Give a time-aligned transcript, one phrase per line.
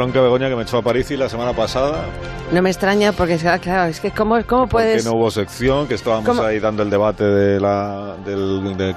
[0.00, 2.06] bronca Begoña que me echó a París y la semana pasada.
[2.52, 5.02] No me extraña porque claro, es que cómo, cómo puedes...
[5.02, 8.96] Que no hubo sección, que estábamos ahí dando el debate de la, del,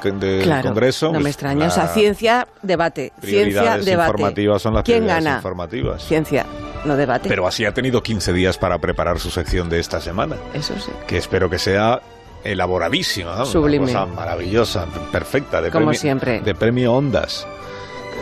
[0.63, 1.07] Congreso.
[1.07, 3.11] No me pues, extraña, o sea, ciencia, debate.
[3.21, 4.11] Ciencia, debate.
[4.11, 5.35] informativas son las ¿Quién gana?
[5.35, 6.05] informativas.
[6.05, 6.45] Ciencia,
[6.85, 7.27] no debate.
[7.27, 10.37] Pero así ha tenido 15 días para preparar su sección de esta semana.
[10.53, 10.91] Eso sí.
[11.05, 12.01] Que espero que sea
[12.45, 13.91] elaboradísima, Sublime.
[13.91, 16.39] Una cosa maravillosa, perfecta, de Como siempre.
[16.39, 17.45] De premio Ondas.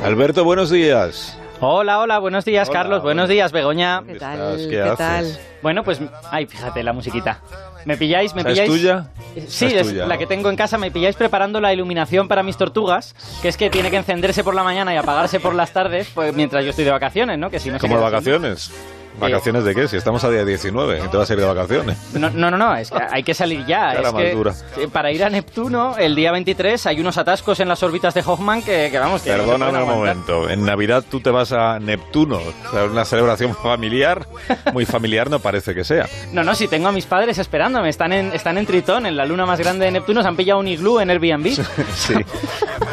[0.03, 1.37] Alberto, buenos días.
[1.63, 3.03] Hola, hola, buenos días, Carlos.
[3.03, 4.01] Buenos días, Begoña.
[4.07, 4.57] ¿Qué tal?
[4.67, 5.37] ¿Qué, tal?
[5.61, 7.39] Bueno, pues, ay, fíjate la musiquita.
[7.85, 8.33] ¿Me pilláis?
[8.33, 8.67] ¿Me pilláis?
[8.67, 9.05] ¿Es tuya?
[9.47, 10.79] Sí, es, la que tengo en casa.
[10.79, 14.55] Me pilláis preparando la iluminación para mis tortugas, que es que tiene que encenderse por
[14.55, 17.51] la mañana y apagarse por las tardes, pues mientras yo estoy de vacaciones, ¿no?
[17.51, 18.71] Que si no ¿Cómo de vacaciones?
[19.19, 19.87] ¿Vacaciones de qué?
[19.87, 21.97] Si estamos a día 19 y te vas a ir de vacaciones.
[22.13, 23.93] No, no, no, es que hay que salir ya.
[23.93, 28.13] es que, para ir a Neptuno, el día 23 hay unos atascos en las órbitas
[28.13, 29.21] de Hoffman que, vamos...
[29.21, 30.49] Que Perdóname un momento.
[30.49, 32.37] En Navidad tú te vas a Neptuno.
[32.37, 34.27] O sea, una celebración familiar,
[34.73, 36.07] muy familiar no parece que sea.
[36.31, 37.89] No, no, si tengo a mis padres esperándome.
[37.89, 40.21] Están en, están en Tritón, en la luna más grande de Neptuno.
[40.21, 41.47] Se han pillado un iglú en Airbnb.
[41.93, 42.13] sí.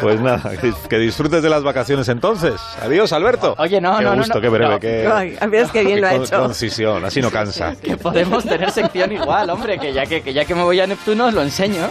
[0.01, 0.51] Pues nada,
[0.89, 2.55] que disfrutes de las vacaciones entonces.
[2.81, 3.55] Adiós, Alberto.
[3.57, 4.41] Oye, no, qué no, gusto, no.
[4.41, 5.07] Qué breve, qué...
[5.11, 5.37] Ay,
[5.71, 6.39] que bien lo ha hecho.
[6.39, 7.75] Concisión, así no cansa.
[7.75, 10.87] que podemos tener sección igual, hombre, que ya que, que ya que me voy a
[10.87, 11.89] Neptuno os lo enseño.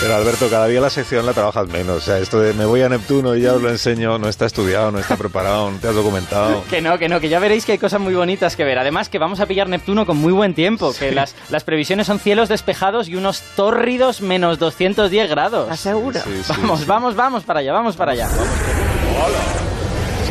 [0.00, 1.96] Pero Alberto, cada día la sección la trabajas menos.
[1.96, 4.46] O sea, esto de me voy a Neptuno y ya os lo enseño, no está
[4.46, 6.62] estudiado, no está preparado, no te has documentado.
[6.70, 8.78] Que no, que no, que ya veréis que hay cosas muy bonitas que ver.
[8.78, 12.20] Además, que vamos a pillar Neptuno con muy buen tiempo, que las, las previsiones son
[12.20, 15.70] cielos despejados y unos tórridos menos 210 grados.
[15.70, 16.20] ¿Aseguro?
[16.48, 18.28] vamos, vamos, vamos para allá, vamos para allá.
[18.28, 18.87] Hola.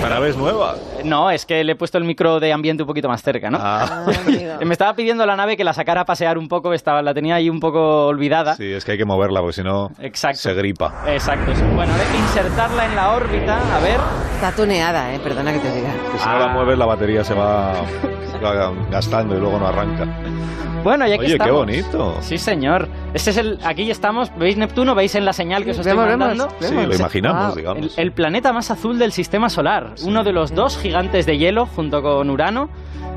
[0.07, 0.75] ¿Esta nave es nueva?
[1.03, 3.57] No, es que le he puesto el micro de ambiente un poquito más cerca, ¿no?
[3.59, 4.05] Ah.
[4.07, 7.13] ah me estaba pidiendo la nave que la sacara a pasear un poco, estaba, la
[7.13, 8.55] tenía ahí un poco olvidada.
[8.55, 9.91] Sí, es que hay que moverla porque si no
[10.33, 11.03] se gripa.
[11.07, 11.51] Exacto.
[11.75, 13.99] Bueno, hay que insertarla en la órbita, a ver.
[14.35, 15.91] Está tuneada, eh, perdona que te diga.
[16.13, 16.53] Que si no la ah.
[16.53, 17.73] mueves la batería se va
[18.89, 20.07] gastando y luego no arranca.
[20.83, 22.17] Bueno, ya que Oye, qué bonito.
[22.21, 22.87] Sí, señor.
[23.13, 23.59] Este es el.
[23.63, 24.31] Aquí estamos.
[24.37, 24.95] ¿Veis Neptuno?
[24.95, 26.49] ¿Veis en la señal que os estoy mandando?
[26.59, 27.97] Sí, lo imaginamos, digamos.
[27.97, 29.95] El, planeta más azul del sistema solar.
[30.03, 32.69] Uno de los dos gigantes de hielo junto con Urano.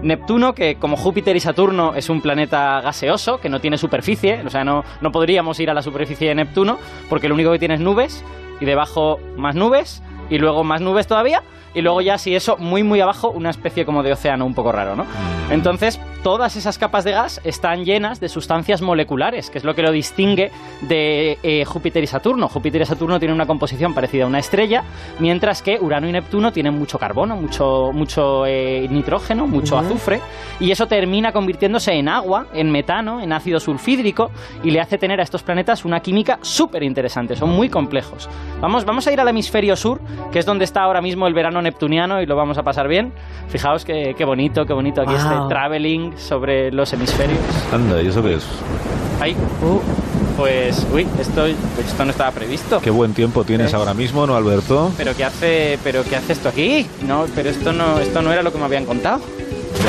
[0.03, 4.49] Neptuno, que como Júpiter y Saturno es un planeta gaseoso, que no tiene superficie, o
[4.49, 6.79] sea, no, no podríamos ir a la superficie de Neptuno,
[7.11, 8.25] porque lo único que tiene es nubes,
[8.61, 11.43] y debajo más nubes, y luego más nubes todavía,
[11.75, 14.73] y luego ya si eso muy muy abajo una especie como de océano un poco
[14.73, 15.05] raro, ¿no?
[15.05, 15.53] Mm.
[15.53, 19.83] Entonces todas esas capas de gas están llenas de sustancias moleculares, que es lo que
[19.83, 20.51] lo distingue
[20.83, 22.49] de eh, Júpiter y Saturno.
[22.49, 24.85] Júpiter y Saturno tienen una composición parecida a una estrella,
[25.19, 30.21] mientras que Urano y Neptuno tienen mucho carbono, mucho, mucho eh, nitrógeno, mucho azufre,
[30.59, 34.31] y eso termina convirtiéndose en agua, en metano, en ácido sulfídrico,
[34.63, 38.29] y le hace tener a estos planetas una química súper interesante, son muy complejos.
[38.61, 40.01] Vamos, vamos a ir al hemisferio sur,
[40.33, 43.13] que es donde está ahora mismo el verano neptuniano, y lo vamos a pasar bien.
[43.49, 47.41] Fijaos qué, bonito, qué bonito aquí este traveling sobre los hemisferios.
[47.73, 48.47] Anda, ¿y eso qué es?
[49.21, 49.81] Ay, uh,
[50.37, 52.81] pues, uy, esto, esto no estaba previsto.
[52.81, 54.93] Qué buen tiempo tienes ahora mismo, ¿no, Alberto?
[54.97, 56.87] Pero qué hace, pero qué hace esto aquí?
[57.07, 59.21] No, pero esto no, esto no era lo que me habían contado.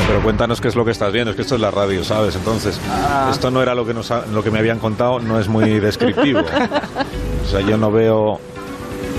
[0.06, 2.36] Pero, cuéntanos qué es lo que estás viendo, es que esto es la radio, ¿sabes?
[2.36, 3.28] Entonces, ah.
[3.30, 6.40] esto no era lo que, nos lo que me habían contado, no es muy descriptivo.
[7.44, 8.38] o sea, yo no veo...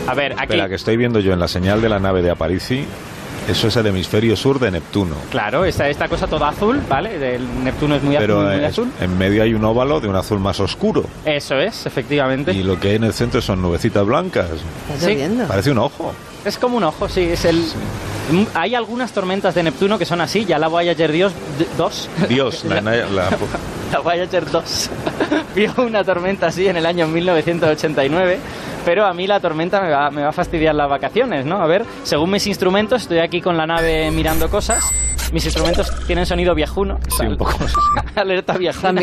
[0.08, 0.44] A ver, aquí...
[0.44, 2.86] Espera, que estoy viendo yo en la señal de la nave de Aparici,
[3.48, 5.16] eso es el hemisferio sur de Neptuno.
[5.30, 7.36] Claro, esta, esta cosa toda azul, ¿vale?
[7.36, 8.92] El Neptuno es muy, azul, muy azul.
[9.02, 11.04] En medio hay un óvalo de un azul más oscuro.
[11.26, 12.54] Eso es, efectivamente.
[12.54, 14.48] Y lo que hay en el centro son nubecitas blancas.
[14.98, 15.18] Sí.
[15.48, 16.14] Parece un ojo.
[16.46, 17.22] Es como un ojo, sí.
[17.22, 17.64] Es el.
[18.54, 20.46] Hay algunas tormentas de Neptuno que son así.
[20.46, 21.34] Ya la Voyager Dios
[21.78, 22.10] 2.
[22.30, 23.30] Dios, la, la, la,
[23.92, 24.90] la Voyager 2
[25.56, 28.40] vio una tormenta así en el año 1989
[28.86, 31.58] pero a mí la tormenta me va, me va a fastidiar las vacaciones, ¿no?
[31.62, 34.84] A ver, según mis instrumentos, estoy aquí con la nave mirando cosas.
[35.32, 37.00] Mis instrumentos tienen sonido viejuno.
[37.10, 37.54] Sí, un poco.
[38.16, 39.02] Alerta viejuna.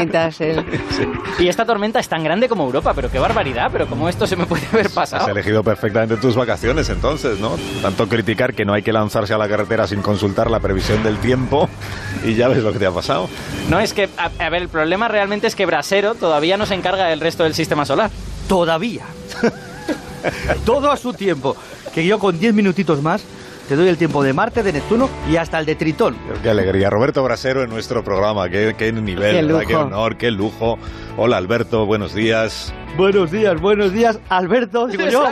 [1.41, 4.37] Y esta tormenta es tan grande como Europa, pero qué barbaridad, pero cómo esto se
[4.37, 5.25] me puede haber pasado.
[5.25, 7.57] Has elegido perfectamente tus vacaciones entonces, ¿no?
[7.83, 11.19] Tanto criticar que no hay que lanzarse a la carretera sin consultar la previsión del
[11.19, 11.69] tiempo
[12.25, 13.29] y ya ves lo que te ha pasado.
[13.69, 16.75] No, es que, a, a ver, el problema realmente es que Brasero todavía no se
[16.75, 18.11] encarga del resto del sistema solar.
[18.47, 19.05] Todavía.
[20.65, 21.57] Todo a su tiempo.
[21.95, 23.23] Que yo con 10 minutitos más
[23.71, 26.17] te doy el tiempo de Marte, de Neptuno y hasta el de Tritón.
[26.43, 26.91] Qué alegría.
[26.91, 28.49] Roberto Brasero en nuestro programa.
[28.49, 30.77] Qué, qué nivel, qué, qué, honor, qué lujo.
[31.17, 32.75] Hola Alberto, buenos días.
[32.97, 35.23] Buenos días, buenos días, Alberto, digo yo.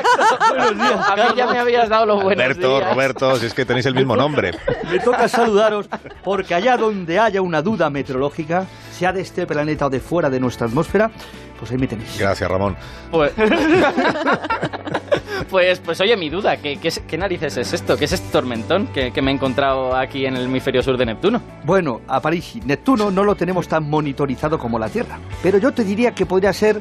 [0.51, 1.11] buenos días.
[1.11, 3.97] A mí ya me habías dado los buenos Alberto, Roberto, si es que tenéis el
[3.97, 4.53] mismo nombre.
[4.89, 5.89] Me toca saludaros
[6.23, 10.39] porque allá donde haya una duda meteorológica, sea de este planeta o de fuera de
[10.39, 11.11] nuestra atmósfera,
[11.59, 12.17] pues ahí me tenéis.
[12.17, 12.77] Gracias, Ramón.
[13.11, 13.33] Pues,
[15.51, 17.97] Pues, pues oye, mi duda, ¿qué, qué, narices es esto?
[17.97, 21.41] ¿Qué es este tormentón que, me he encontrado aquí en el hemisferio sur de Neptuno?
[21.65, 25.85] Bueno, a París, Neptuno no lo tenemos tan monitorizado como la Tierra, pero yo te
[25.85, 26.81] diría que podría ser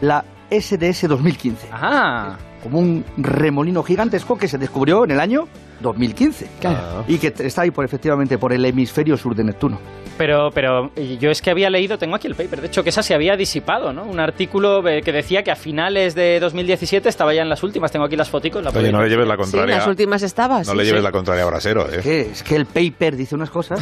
[0.00, 1.68] la SDS 2015.
[1.72, 2.36] Ah.
[2.62, 5.48] Como un remolino gigantesco que se descubrió en el año
[5.80, 6.48] 2015.
[7.08, 9.78] Y que está ahí por, efectivamente por el hemisferio sur de Neptuno.
[10.16, 13.02] Pero, pero yo es que había leído, tengo aquí el paper, de hecho que esa
[13.02, 14.04] se había disipado, ¿no?
[14.04, 18.04] Un artículo que decía que a finales de 2017 estaba ya en las últimas, tengo
[18.04, 18.44] aquí las fotos.
[18.62, 19.72] La Oye, no le lleves la contraria.
[19.74, 20.62] en las últimas estaba.
[20.62, 22.28] No le lleves la contraria a Brasero, ¿eh?
[22.30, 23.80] Es que el paper dice unas cosas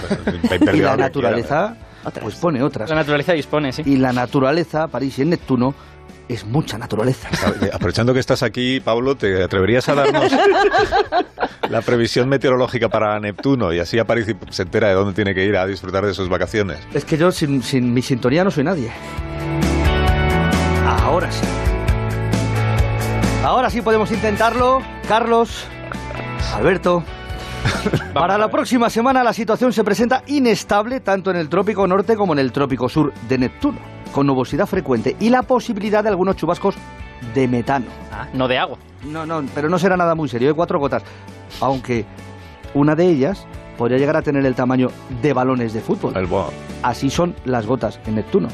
[0.73, 1.76] y la naturaleza
[2.10, 2.88] pues pone otras.
[2.90, 3.82] La naturaleza dispone, sí.
[3.87, 5.75] Y la naturaleza, París y el Neptuno,
[6.28, 7.28] es mucha naturaleza.
[7.72, 10.32] Aprovechando que estás aquí, Pablo, ¿te atreverías a darnos
[11.69, 13.72] la previsión meteorológica para Neptuno?
[13.72, 16.78] Y así Aparici se entera de dónde tiene que ir a disfrutar de sus vacaciones.
[16.94, 18.90] Es que yo sin, sin mi sintonía no soy nadie.
[20.87, 21.44] Ahora sí.
[23.44, 24.81] Ahora sí podemos intentarlo.
[25.08, 25.64] Carlos,
[26.55, 27.05] Alberto.
[28.14, 32.32] Para la próxima semana la situación se presenta inestable tanto en el trópico norte como
[32.32, 33.78] en el trópico sur de Neptuno
[34.12, 36.76] con nubosidad frecuente y la posibilidad de algunos chubascos
[37.34, 37.86] de metano.
[38.12, 38.78] Ah, no de agua.
[39.04, 41.02] No, no, pero no será nada muy serio, de cuatro gotas.
[41.60, 42.04] Aunque
[42.74, 44.90] una de ellas podría llegar a tener el tamaño
[45.22, 46.16] de balones de fútbol.
[46.16, 46.26] El
[46.82, 48.49] Así son las gotas en Neptuno.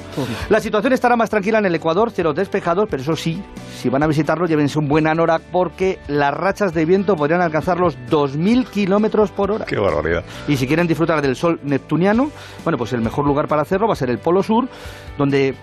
[0.48, 3.42] La situación estará más tranquila en el Ecuador, cielos despejados, pero eso sí,
[3.74, 7.78] si van a visitarlo, llévense un buen anorak porque las rachas de viento podrían alcanzar
[7.78, 9.64] los 2.000 kilómetros por hora.
[9.64, 10.24] ¡Qué barbaridad!
[10.46, 12.30] Y si quieren disfrutar del sol neptuniano,
[12.64, 14.68] bueno, pues el mejor lugar para hacerlo va a ser el Polo Sur,
[15.16, 15.54] donde,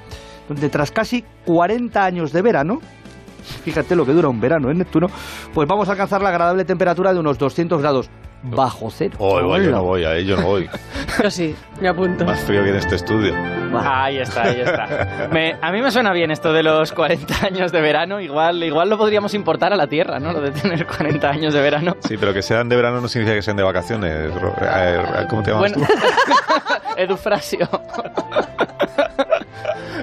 [0.48, 2.80] donde tras casi 40 años de verano,
[3.64, 5.08] fíjate lo que dura un verano en Neptuno,
[5.54, 8.10] pues vamos a alcanzar la agradable temperatura de unos 200 grados
[8.46, 9.16] bajo cero.
[9.20, 10.70] Oh, yo no voy, a ello no voy.
[11.22, 12.26] Yo sí, me apunto.
[12.26, 13.34] Más frío que en este estudio.
[13.78, 15.28] Ahí está, ahí está.
[15.62, 18.20] a mí me suena bien esto de los 40 años de verano.
[18.20, 20.32] Igual, igual lo podríamos importar a la Tierra, ¿no?
[20.34, 21.98] Lo de tener 40 años de verano.
[22.08, 24.32] Sí, pero que sean de verano no significa que sean de vacaciones.
[25.30, 25.86] ¿Cómo te llamas tú?
[26.98, 27.68] Edufrasio.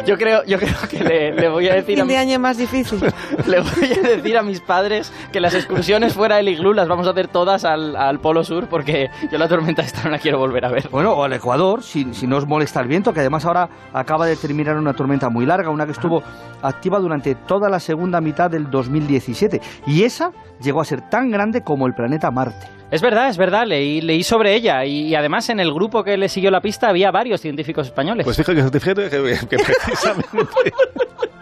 [0.06, 2.00] Yo creo, yo creo que le, voy a decir...
[2.00, 3.00] a de año más difícil.
[3.46, 7.06] Le voy a decir a mis padres que las excursiones fuera del iglú las vamos
[7.06, 10.38] a hacer todas al, al Polo Sur porque yo la tormenta esta no la quiero
[10.38, 10.88] volver a ver.
[10.90, 14.26] Bueno, o al Ecuador, si, si no os molesta el viento, que además ahora acaba
[14.26, 16.22] de terminar una tormenta muy larga, una que estuvo
[16.62, 19.60] activa durante toda la segunda mitad del 2017.
[19.86, 22.81] Y esa llegó a ser tan grande como el planeta Marte.
[22.92, 26.28] Es verdad, es verdad, leí, leí sobre ella y, además en el grupo que le
[26.28, 28.22] siguió la pista había varios científicos españoles.
[28.22, 30.28] Pues fíjate, fíjate que, que precisamente...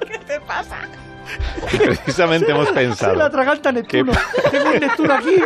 [0.07, 0.79] ¿Qué te pasa?
[1.77, 3.15] Precisamente hemos pensado.
[3.15, 4.13] Se la atraganta Neptuno.
[4.53, 5.43] Tengo un Neptuno aquí,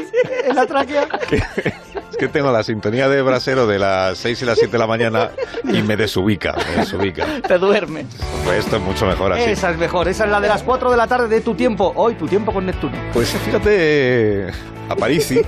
[0.47, 1.09] en la tráquea.
[1.31, 4.87] es que tengo la sintonía de brasero de las 6 y las 7 de la
[4.87, 5.31] mañana
[5.65, 7.27] y me desubica, me desubica.
[7.49, 8.07] Te duermes.
[8.45, 9.51] Pues esto es mucho mejor así.
[9.51, 11.93] Esa es mejor, esa es la de las 4 de la tarde de tu tiempo.
[11.97, 12.97] Hoy, tu tiempo con Neptuno.
[13.13, 14.53] Pues fíjate,
[14.89, 15.41] a Parisi,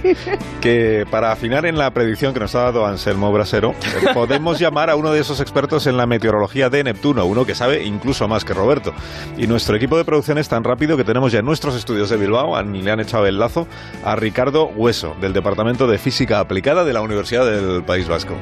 [0.61, 3.75] que para afinar en la predicción que nos ha dado Anselmo Brasero,
[4.15, 7.85] podemos llamar a uno de esos expertos en la meteorología de Neptuno, uno que sabe
[7.85, 8.93] incluso más que Roberto.
[9.37, 12.17] Y nuestro equipo de producción es tan rápido que tenemos ya en nuestros estudios de
[12.17, 13.67] Bilbao, le han echado el lazo,
[14.05, 18.35] a Ricardo Hueso, del Departamento de Física Aplicada de la Universidad del País Vasco.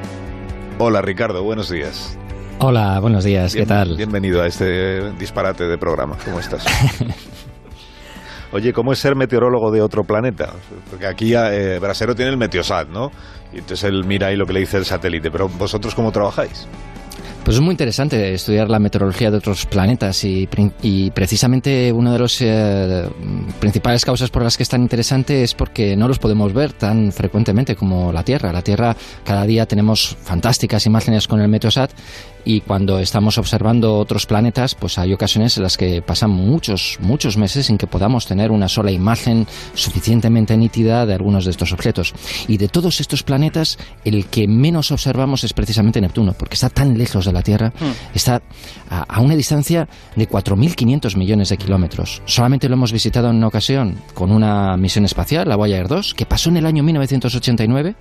[0.77, 2.17] Hola Ricardo, buenos días.
[2.59, 3.97] Hola, buenos días, ¿qué tal?
[3.97, 6.65] Bienvenido a este disparate de programa, ¿cómo estás?
[8.55, 10.53] Oye, ¿cómo es ser meteorólogo de otro planeta?
[10.89, 13.11] Porque aquí eh, Brasero tiene el Meteosat, ¿no?
[13.51, 15.29] Y entonces él mira ahí lo que le dice el satélite.
[15.29, 16.65] Pero vosotros, ¿cómo trabajáis?
[17.45, 20.47] Pues es muy interesante estudiar la meteorología de otros planetas y,
[21.13, 23.07] precisamente una de las eh,
[23.59, 27.11] principales causas por las que es tan interesante es porque no los podemos ver tan
[27.11, 28.51] frecuentemente como la Tierra.
[28.51, 31.91] La Tierra cada día tenemos fantásticas imágenes con el Meteosat
[32.45, 37.37] y cuando estamos observando otros planetas, pues hay ocasiones en las que pasan muchos, muchos
[37.37, 42.13] meses sin que podamos tener una sola imagen suficientemente nítida de algunos de estos objetos.
[42.47, 46.95] Y de todos estos planetas, el que menos observamos es precisamente Neptuno, porque está tan
[46.97, 48.15] lejos de la Tierra, hmm.
[48.15, 48.41] está
[48.89, 52.21] a, una distancia de 4.500 millones de kilómetros.
[52.25, 56.25] Solamente lo hemos visitado en una ocasión con una misión espacial, la Voyager 2, que
[56.25, 57.95] pasó en el año 1989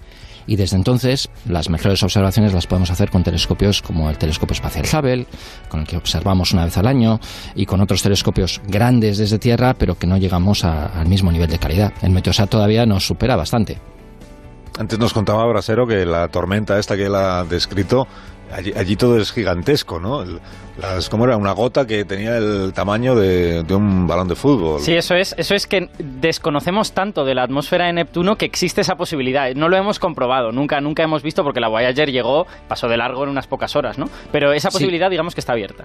[0.47, 4.87] y desde entonces las mejores observaciones las podemos hacer con telescopios como el telescopio espacial
[4.87, 5.26] Hubble,
[5.69, 7.21] con el que observamos una vez al año,
[7.55, 11.59] y con otros telescopios grandes desde Tierra, pero que no llegamos al mismo nivel de
[11.59, 11.93] calidad.
[12.03, 13.79] El Meteosat todavía nos supera bastante.
[14.79, 18.09] Antes nos contaba Brasero que la tormenta esta que él ha descrito
[18.54, 20.25] Allí, todo es gigantesco, ¿no?
[20.80, 21.37] Las, ¿Cómo era?
[21.37, 24.80] Una gota que tenía el tamaño de, un balón de fútbol.
[24.80, 28.82] Sí, eso es, eso es que desconocemos tanto de la atmósfera de Neptuno que existe
[28.82, 29.52] esa posibilidad.
[29.56, 33.25] No lo hemos comprobado, nunca, nunca hemos visto porque la Voyager llegó, pasó de largo
[33.25, 34.08] en unas pocas horas, ¿no?
[34.30, 35.84] Pero esa posibilidad, digamos que está abierta.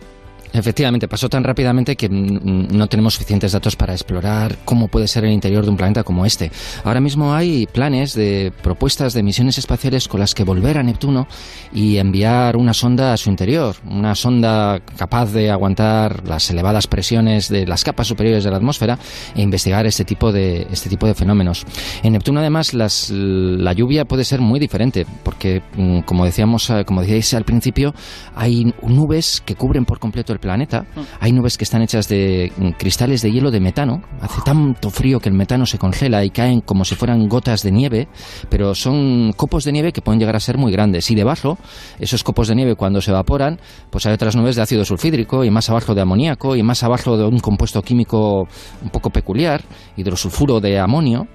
[0.52, 5.32] Efectivamente, pasó tan rápidamente que no tenemos suficientes datos para explorar cómo puede ser el
[5.32, 6.52] interior de un planeta como este.
[6.84, 11.28] Ahora mismo hay planes de propuestas de misiones espaciales con las que volver a Neptuno
[11.72, 17.50] y enviar una sonda a su interior, una sonda capaz de aguantar las elevadas presiones
[17.50, 18.98] de las capas superiores de la atmósfera
[19.36, 21.66] e investigar este tipo de, este tipo de fenómenos.
[22.02, 27.02] En Neptuno, además, la lluvia puede ser muy diferente, porque, mm, como decíamos, eh, como
[27.02, 27.94] decíais al principio,
[28.36, 30.86] hay nubes que cubren por completo el planeta.
[30.96, 31.02] Mm.
[31.20, 34.02] Hay nubes que están hechas de mm, cristales de hielo de metano.
[34.22, 37.72] Hace tanto frío que el metano se congela y caen como si fueran gotas de
[37.72, 38.08] nieve,
[38.50, 41.10] pero son copos de nieve que pueden llegar a ser muy grandes.
[41.12, 41.58] Y debajo,
[42.00, 45.52] esos copos de nieve cuando se evaporan, pues hay otras nubes de ácido sulfídrico y
[45.52, 48.48] más abajo de amoníaco y más abajo de un compuesto químico
[48.82, 49.62] un poco peculiar,
[49.98, 51.28] hidrosulfuro de amonio.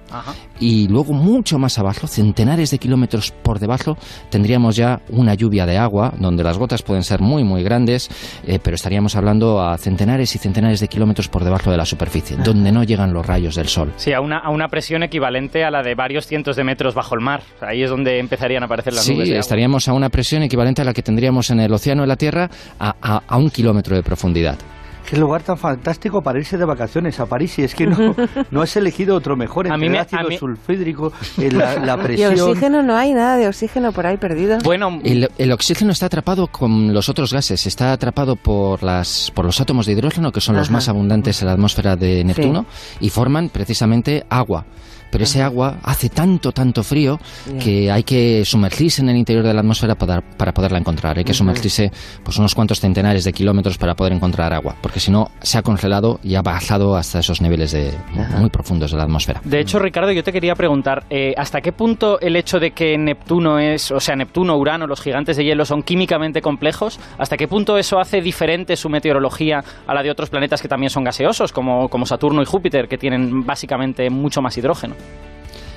[0.59, 3.97] Y luego mucho más abajo, centenares de kilómetros por debajo,
[4.29, 8.09] tendríamos ya una lluvia de agua, donde las gotas pueden ser muy, muy grandes,
[8.45, 12.37] eh, pero estaríamos hablando a centenares y centenares de kilómetros por debajo de la superficie,
[12.37, 13.91] donde no llegan los rayos del sol.
[13.97, 17.13] Sí, a una, a una presión equivalente a la de varios cientos de metros bajo
[17.13, 17.41] el mar.
[17.59, 19.27] Ahí es donde empezarían a aparecer las nubes.
[19.27, 22.15] Sí, estaríamos a una presión equivalente a la que tendríamos en el océano de la
[22.15, 22.49] Tierra
[22.79, 24.55] a, a un kilómetro de profundidad.
[25.07, 27.59] Qué lugar tan fantástico para irse de vacaciones a París.
[27.59, 28.15] Y es que no,
[28.51, 29.67] no has elegido otro mejor.
[29.67, 32.35] Entre el ácido sulfídrico, eh, la, presión.
[32.35, 34.57] Y oxígeno no hay nada de oxígeno por ahí perdido.
[34.63, 37.65] Bueno, el, oxígeno está atrapado con los otros gases.
[37.67, 41.47] Está atrapado por, las, por los átomos de hidrógeno, que son los más abundantes en
[41.47, 42.65] la atmósfera de Neptuno,
[42.99, 44.65] y forman precisamente agua
[45.15, 47.17] pero ese agua hace tanto, tanto frío
[47.63, 51.17] que hay que sumergirse en el interior de la atmósfera para, para poderla encontrar.
[51.17, 51.89] Hay que sumergirse
[52.21, 55.61] pues, unos cuantos centenares de kilómetros para poder encontrar agua, porque si no, se ha
[55.61, 57.93] congelado y ha bajado hasta esos niveles de,
[58.37, 59.39] muy profundos de la atmósfera.
[59.45, 62.97] De hecho, Ricardo, yo te quería preguntar, eh, ¿hasta qué punto el hecho de que
[62.97, 67.47] Neptuno es, o sea, Neptuno, Urano, los gigantes de hielo son químicamente complejos, ¿hasta qué
[67.47, 71.53] punto eso hace diferente su meteorología a la de otros planetas que también son gaseosos,
[71.53, 74.93] como, como Saturno y Júpiter, que tienen básicamente mucho más hidrógeno?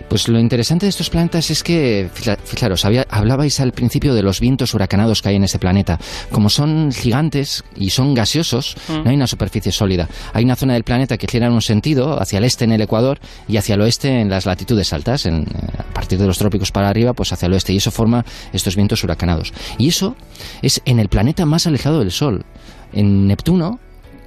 [0.08, 2.08] Pues lo interesante de estos planetas es que,
[2.44, 5.98] fijaros, hablabais al principio de los vientos huracanados que hay en ese planeta.
[6.32, 9.04] Como son gigantes y son gaseosos, mm.
[9.04, 10.08] no hay una superficie sólida.
[10.32, 12.80] Hay una zona del planeta que gira en un sentido, hacia el este en el
[12.80, 15.44] Ecuador y hacia el oeste en las latitudes altas, en,
[15.76, 17.74] a partir de los trópicos para arriba, pues hacia el oeste.
[17.74, 19.52] Y eso forma estos vientos huracanados.
[19.76, 20.16] Y eso
[20.62, 22.46] es en el planeta más alejado del Sol.
[22.94, 23.78] En Neptuno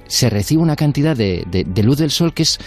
[0.06, 2.60] se recibe una cantidad de luz del Sol que es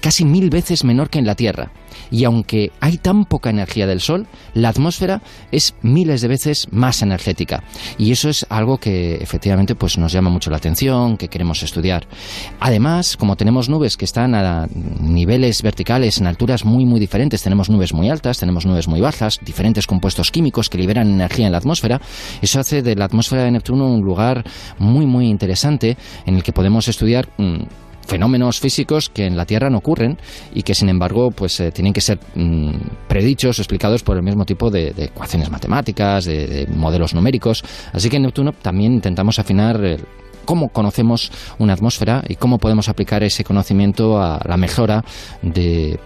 [0.00, 1.72] casi mil veces menor que en la Tierra.
[2.10, 7.02] Y aunque hay tan poca energía del Sol, la atmósfera es miles de veces más
[7.02, 7.62] energética.
[7.98, 12.06] Y eso es algo que efectivamente pues, nos llama mucho la atención, que queremos estudiar.
[12.60, 14.66] Además, como tenemos nubes que están a
[15.00, 19.38] niveles verticales, en alturas muy, muy diferentes, tenemos nubes muy altas, tenemos nubes muy bajas,
[19.44, 22.00] diferentes compuestos químicos que liberan energía en la atmósfera,
[22.40, 24.44] eso hace de la atmósfera de Neptuno un lugar
[24.78, 25.96] muy, muy interesante
[26.26, 27.62] en el que podemos estudiar mm,
[28.06, 30.18] fenómenos físicos que en la Tierra no ocurren
[30.54, 32.70] y que sin embargo pues eh, tienen que ser mm,
[33.08, 37.64] predichos o explicados por el mismo tipo de, ecuaciones matemáticas, de, modelos numéricos.
[37.92, 39.98] Así que en Neptuno también intentamos afinar
[40.44, 45.04] cómo conocemos una atmósfera y cómo podemos aplicar ese conocimiento a la mejora
[45.42, 45.98] de,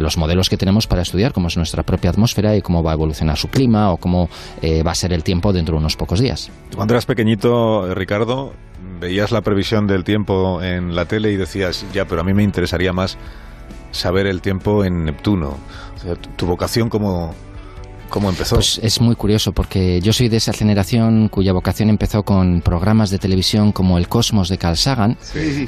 [0.00, 2.94] los modelos que tenemos para estudiar cómo es nuestra propia atmósfera y cómo va a
[2.94, 4.28] evolucionar su clima o cómo
[4.62, 6.50] eh, va a ser el tiempo dentro de unos pocos días.
[6.74, 8.52] Cuando eras pequeñito, Ricardo,
[9.04, 12.42] veías la previsión del tiempo en la tele y decías, ya, pero a mí me
[12.42, 13.18] interesaría más
[13.90, 15.58] saber el tiempo en Neptuno.
[16.36, 17.34] tu vocación como,
[18.08, 18.56] ¿Cómo empezó?
[18.56, 23.10] Pues es muy curioso porque yo soy de esa generación cuya vocación empezó con programas
[23.10, 25.16] de televisión como El Cosmos de Carl Sagan,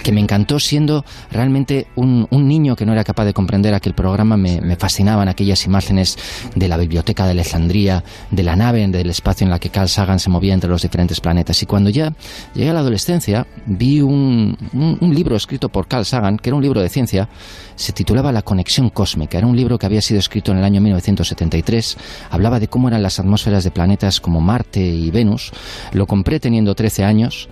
[0.03, 4.37] que me encantó siendo realmente un, niño que no era capaz de comprender aquel programa.
[4.37, 6.17] Me, me, fascinaban aquellas imágenes
[6.55, 10.19] de la biblioteca de Alejandría, de la nave del espacio en la que Carl Sagan
[10.19, 11.63] se movía entre los diferentes planetas.
[11.63, 12.13] Y cuando ya
[12.55, 16.63] llegué a la adolescencia, vi un, un libro escrito por Carl Sagan, que era un
[16.63, 17.29] libro de ciencia,
[17.75, 19.39] se titulaba La conexión cósmica.
[19.39, 21.97] Era un libro que había sido escrito en el año 1973
[22.31, 25.53] hablaba de cómo eran las atmósferas de planetas como Marte y Venus.
[25.93, 27.49] Lo compré teniendo 13 años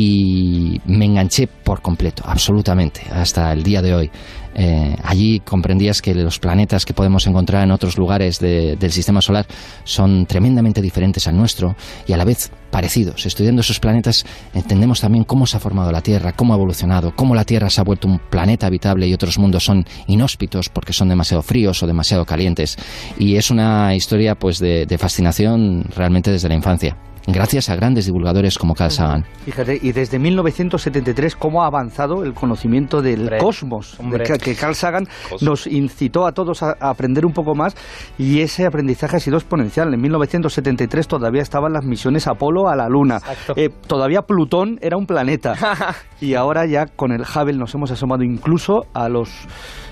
[0.00, 4.10] y me enganché por completo, absolutamente, hasta el día de hoy.
[4.54, 9.46] Eh, allí comprendías que los planetas que podemos encontrar en otros lugares del sistema solar
[9.82, 11.74] son tremendamente diferentes al nuestro
[12.06, 13.26] y a la vez parecidos.
[13.26, 14.24] Estudiando esos planetas
[14.54, 17.80] entendemos también cómo se ha formado la Tierra, cómo ha evolucionado, cómo la Tierra se
[17.80, 21.88] ha vuelto un planeta habitable y otros mundos son inhóspitos porque son demasiado fríos o
[21.88, 22.76] demasiado calientes.
[23.18, 26.96] Y es una historia pues de fascinación realmente desde la infancia.
[27.32, 29.24] Gracias a grandes divulgadores como Carl Sagan.
[29.44, 33.98] Fíjate, y desde 1973 cómo ha avanzado el conocimiento del cosmos,
[34.42, 35.06] que, Carl Sagan
[35.40, 37.76] nos incitó a todos a, aprender un poco más
[38.18, 39.92] y ese aprendizaje ha sido exponencial.
[39.92, 43.20] En 1973 todavía estaban las misiones Apolo a la Luna,
[43.56, 45.54] eh, todavía Plutón era un planeta.
[46.20, 49.30] Y ahora ya con el Hubble nos hemos asomado incluso a los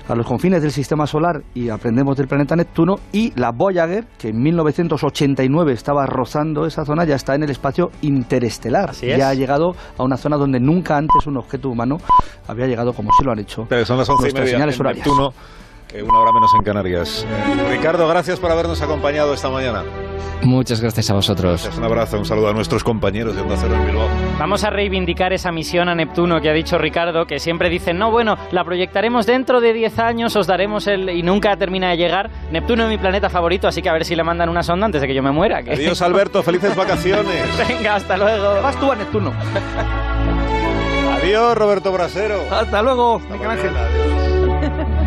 [0.07, 4.29] a los confines del sistema solar y aprendemos del planeta Neptuno y la Voyager, que
[4.29, 8.93] en 1989 estaba rozando esa zona, ya está en el espacio interestelar.
[8.93, 11.97] Ya ha llegado a una zona donde nunca antes un objeto humano
[12.47, 13.65] había llegado como si lo han hecho.
[13.67, 15.33] Pero son las 11 y media en Neptuno,
[15.95, 17.25] una hora menos en Canarias.
[17.69, 19.83] Ricardo, gracias por habernos acompañado esta mañana.
[20.43, 21.69] Muchas gracias a vosotros.
[21.77, 24.07] un abrazo, un saludo a nuestros compañeros de Onda Cero en Bilbao.
[24.37, 28.11] Vamos a reivindicar esa misión a Neptuno que ha dicho Ricardo, que siempre dicen, no,
[28.11, 31.09] bueno, la proyectaremos dentro de 10 años, os daremos el...
[31.09, 32.29] y nunca termina de llegar.
[32.51, 35.01] Neptuno es mi planeta favorito, así que a ver si le mandan una sonda antes
[35.01, 35.57] de que yo me muera.
[35.57, 37.57] Adiós, Alberto, felices vacaciones.
[37.67, 38.61] Venga, hasta luego.
[38.61, 39.33] Vas tú a Neptuno.
[41.15, 42.41] Adiós, Roberto Brasero.
[42.51, 43.71] Hasta luego, Miguel Ángel.